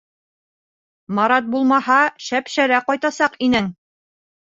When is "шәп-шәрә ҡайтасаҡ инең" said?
2.31-3.73